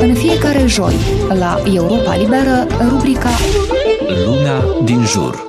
[0.00, 0.94] În fiecare joi,
[1.28, 3.30] la Europa Liberă, rubrica
[4.24, 5.47] Lumea din jur.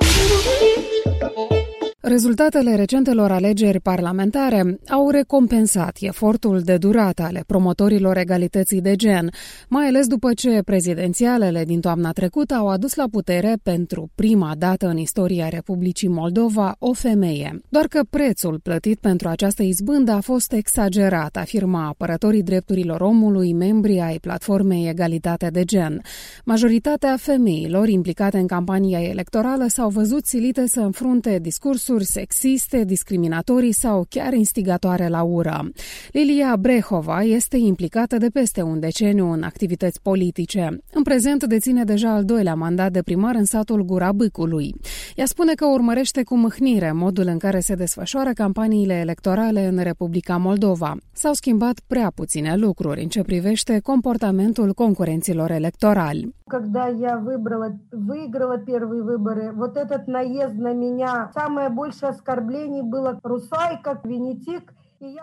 [2.02, 9.30] Rezultatele recentelor alegeri parlamentare au recompensat efortul de durată ale promotorilor egalității de gen,
[9.68, 14.86] mai ales după ce prezidențialele din toamna trecută au adus la putere pentru prima dată
[14.86, 17.60] în istoria Republicii Moldova o femeie.
[17.68, 23.98] Doar că prețul plătit pentru această izbândă a fost exagerat, afirma apărătorii drepturilor omului, membri
[23.98, 26.02] ai platformei Egalitate de Gen.
[26.44, 33.72] Majoritatea femeilor implicate în campania electorală s-au văzut silite să înfrunte discursuri discursuri sexiste, discriminatorii
[33.72, 35.70] sau chiar instigatoare la ură.
[36.12, 40.78] Lilia Brehova este implicată de peste un deceniu în activități politice.
[40.92, 44.74] În prezent deține deja al doilea mandat de primar în satul Gura Bâcului.
[45.16, 50.36] Ea spune că urmărește cu mâhnire modul în care se desfășoară campaniile electorale în Republica
[50.36, 50.96] Moldova.
[51.12, 56.28] S-au schimbat prea puține lucruri în ce privește comportamentul concurenților electorali.
[56.50, 63.20] Когда я выбрала, выиграла первые выборы, вот этот наезд на меня, самое больше оскорблений было
[63.22, 64.74] Русайка, Венетик–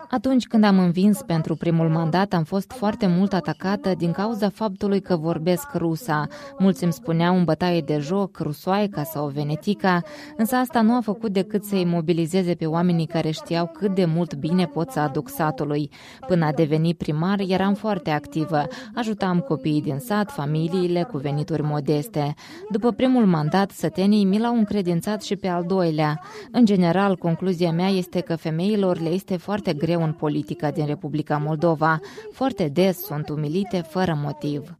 [0.08, 5.00] Atunci când am învins pentru primul mandat, am fost foarte mult atacată din cauza faptului
[5.00, 6.26] că vorbesc rusa.
[6.58, 10.02] Mulți îmi spuneau în bătaie de joc, rusoaica sau venetica,
[10.36, 14.34] însă asta nu a făcut decât să-i mobilizeze pe oamenii care știau cât de mult
[14.34, 15.90] bine pot să aduc satului.
[16.26, 18.62] Până a deveni primar, eram foarte activă.
[18.94, 22.34] Ajutam copiii din sat, familiile cu venituri modeste.
[22.70, 26.20] După primul mandat, sătenii mi l-au încredințat și pe al doilea.
[26.52, 30.86] În general, concluzia mea este că femeilor le este foarte foarte greu în politica din
[30.86, 32.00] Republica Moldova.
[32.32, 34.78] Foarte des sunt umilite fără motiv.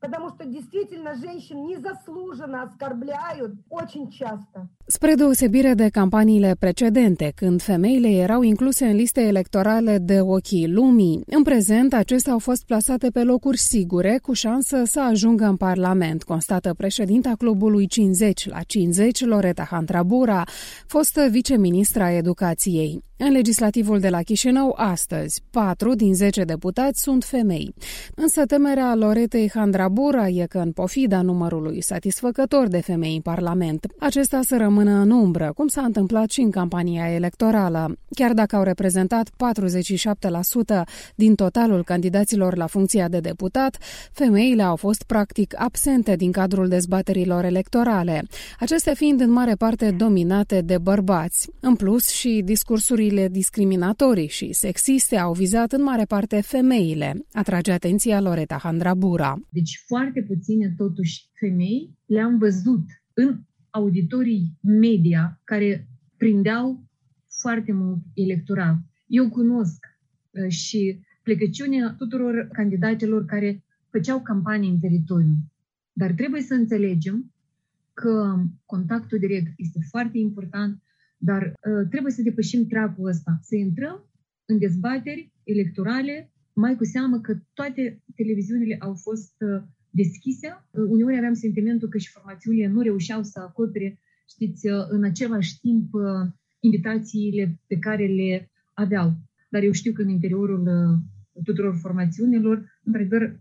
[4.87, 11.23] Spre deosebire de campaniile precedente, când femeile erau incluse în liste electorale de ochii lumii,
[11.27, 16.23] în prezent acestea au fost plasate pe locuri sigure, cu șansă să ajungă în Parlament,
[16.23, 20.45] constată președinta clubului 50 la 50, Loreta Hantrabura,
[20.87, 23.08] fostă viceministra educației.
[23.21, 27.75] În legislativul de la Chișinău, astăzi, 4 din 10 deputați sunt femei.
[28.15, 34.41] Însă temerea Loretei Handrabura e că în pofida numărului satisfăcător de femei în Parlament, acesta
[34.43, 37.97] să rămână în umbră, cum s-a întâmplat și în campania electorală.
[38.15, 40.85] Chiar dacă au reprezentat 47%
[41.15, 43.79] din totalul candidaților la funcția de deputat,
[44.13, 48.27] femeile au fost practic absente din cadrul dezbaterilor electorale,
[48.59, 51.51] acestea fiind în mare parte dominate de bărbați.
[51.61, 57.73] În plus și discursurile Discursurile discriminatorii și sexiste au vizat în mare parte femeile, atrage
[57.73, 59.41] atenția Loreta Handrabura.
[59.51, 66.83] Deci foarte puține totuși femei le-am văzut în auditorii media care prindeau
[67.41, 68.77] foarte mult electoral.
[69.07, 69.87] Eu cunosc
[70.31, 75.37] uh, și plecăciunea tuturor candidatelor care făceau campanii în teritoriu.
[75.93, 77.33] Dar trebuie să înțelegem
[77.93, 80.83] că contactul direct este foarte important,
[81.19, 84.05] dar uh, trebuie să depășim trapul ăsta, să intrăm
[84.45, 90.47] în dezbateri electorale, mai cu seamă că toate televiziunile au fost uh, deschise.
[90.71, 95.91] Uh, uneori aveam sentimentul că și formațiunile nu reușeau să acopere, știți, în același timp
[96.61, 99.13] invitațiile pe care le aveau.
[99.51, 100.69] Dar eu știu că în interiorul
[101.45, 103.41] tuturor formațiunilor, într-adevăr,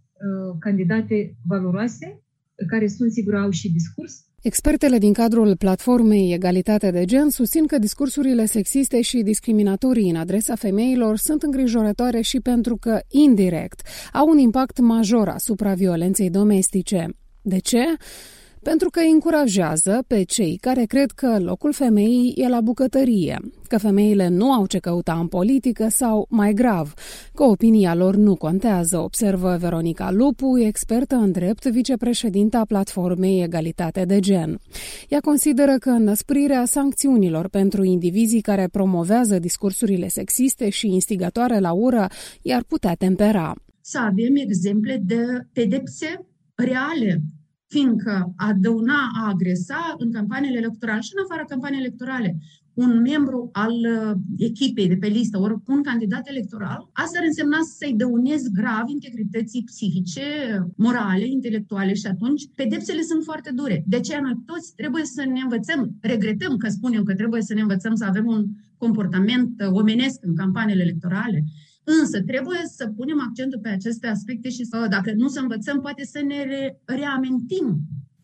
[0.60, 2.22] candidate valoroase,
[2.70, 7.78] care sunt sigur au și discurs, Expertele din cadrul platformei Egalitate de Gen susțin că
[7.78, 13.82] discursurile sexiste și discriminatorii în adresa femeilor sunt îngrijorătoare și pentru că, indirect,
[14.14, 17.08] au un impact major asupra violenței domestice.
[17.42, 17.84] De ce?
[18.64, 23.78] Pentru că îi încurajează pe cei care cred că locul femeii e la bucătărie, că
[23.78, 26.94] femeile nu au ce căuta în politică sau, mai grav,
[27.34, 34.20] că opinia lor nu contează, observă Veronica Lupu, expertă în drept, vicepreședinta platformei Egalitate de
[34.20, 34.60] Gen.
[35.10, 42.08] Ea consideră că înăsprirea sancțiunilor pentru indivizii care promovează discursurile sexiste și instigatoare la ură
[42.42, 43.54] i-ar putea tempera.
[43.82, 46.26] Să avem exemple de pedepse
[46.56, 47.22] reale
[47.68, 52.38] fiindcă a dăuna, a agresa în campaniile electorale și în afara campaniei electorale
[52.78, 57.58] un membru al uh, echipei de pe listă, ori un candidat electoral, asta ar însemna
[57.78, 60.22] să-i dăunezi grav integrității psihice,
[60.76, 63.84] morale, intelectuale și atunci pedepsele sunt foarte dure.
[63.88, 67.62] De aceea noi toți trebuie să ne învățăm, regretăm că spunem că trebuie să ne
[67.62, 68.46] învățăm să avem un
[68.78, 71.44] comportament uh, omenesc în campaniile electorale,
[72.02, 76.04] Însă trebuie să punem accentul pe aceste aspecte și să, dacă nu să învățăm, poate
[76.04, 77.80] să ne re- reamintim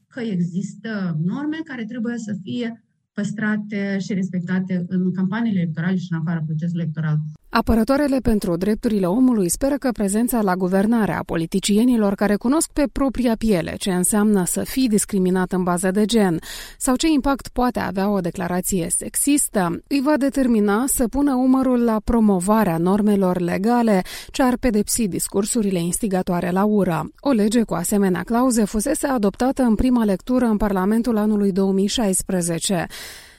[0.08, 2.84] că există norme care trebuie să fie
[3.14, 7.18] păstrate și respectate în campaniile electorale și în afara procesului electoral.
[7.56, 13.36] Apărătoarele pentru drepturile omului speră că prezența la guvernare a politicienilor care cunosc pe propria
[13.38, 16.40] piele ce înseamnă să fii discriminat în bază de gen
[16.78, 22.02] sau ce impact poate avea o declarație sexistă îi va determina să pună umărul la
[22.04, 24.02] promovarea normelor legale
[24.32, 27.12] ce ar pedepsi discursurile instigatoare la ură.
[27.20, 32.86] O lege cu asemenea clauze fusese adoptată în prima lectură în Parlamentul anului 2016,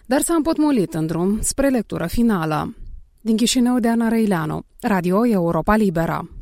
[0.06, 2.74] dar s-a împotmolit în drum spre lectură finală.
[3.26, 6.33] Din Chișinău de Ana Răileanu, Radio Europa Liberă.